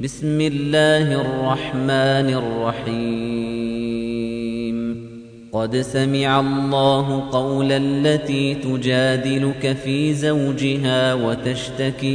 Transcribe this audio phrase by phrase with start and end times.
[0.00, 4.96] بسم الله الرحمن الرحيم
[5.52, 12.14] قد سمع الله قول التي تجادلك في زوجها وتشتكي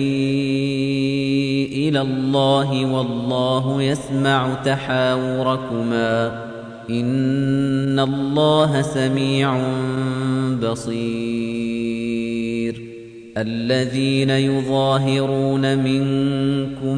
[1.89, 6.41] إلى الله والله يسمع تحاوركما
[6.89, 9.57] إن الله سميع
[10.71, 11.76] بصير
[13.41, 16.97] الذين يظاهرون منكم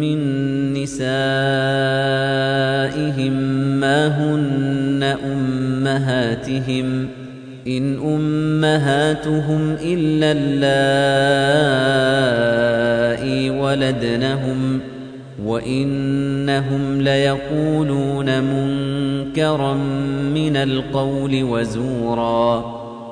[0.00, 0.18] من
[0.72, 3.32] نسائهم
[3.80, 7.08] ما هن أمهاتهم
[7.66, 10.32] إن أمهاتهم إلا
[13.18, 14.80] اللائي ولدنهم
[15.44, 19.74] وإنهم ليقولون منكرا
[20.34, 22.77] من القول وزوراً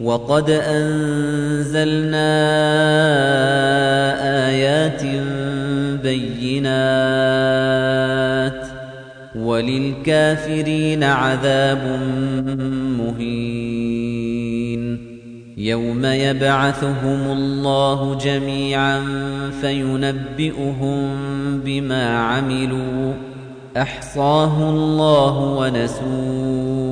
[0.00, 2.32] وقد أنزلنا
[4.48, 5.02] آيات
[6.02, 8.62] بينات
[9.34, 11.78] وللكافرين عذاب
[12.98, 14.32] مهين
[15.56, 19.00] يوم يبعثهم الله جميعا
[19.60, 20.96] فينبئهم
[21.64, 23.12] بما عملوا
[23.76, 26.91] أحصاه الله ونسوه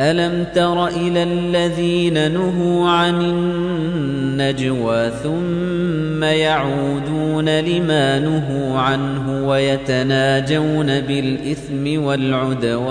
[0.00, 12.90] أَلَمْ تَرَ إِلَى الَّذِينَ نُهُوا عَنِ النَّجْوَى ثُمَّ يَعُودُونَ لِمَا نُهُوا عَنْهُ وَيَتَنَاجَوْنَ بِالْإِثْمِ وَالْعُدْوَانِ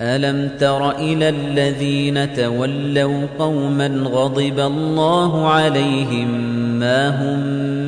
[0.00, 6.40] أَلَمْ تَرَ إِلَى الَّذِينَ تَوَلَّوْا قَوْمًا غَضِبَ اللَّهُ عَلَيْهِمْ
[6.78, 7.38] مَا هُمْ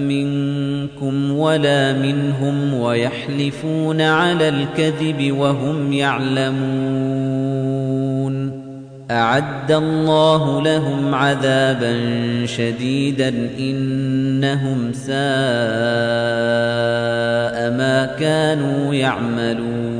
[0.09, 6.61] مِنْكُمْ وَلَا مِنْهُمْ وَيَحْلِفُونَ عَلَى الْكَذِبِ وَهُمْ يَعْلَمُونَ
[9.11, 11.93] أَعَدَّ اللَّهُ لَهُمْ عَذَابًا
[12.47, 13.29] شَدِيدًا
[13.59, 15.15] إِنَّهُمْ سَاءَ
[17.71, 20.00] مَا كَانُوا يَعْمَلُونَ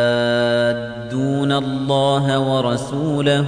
[2.81, 3.47] وَرَسُولَهُ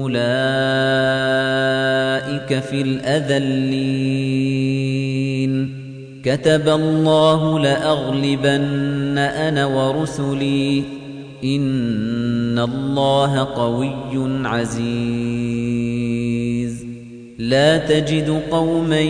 [0.00, 5.78] أُولَئِكَ فِي الْأَذَلِّينَ
[6.24, 10.82] كَتَبَ اللَّهُ لَأَغْلِبَنَّ أَنَا وَرُسُلِي
[11.44, 16.18] إِنَّ اللَّهَ قَوِيٌّ عَزِيزٌ
[17.38, 19.00] لا تجد قوما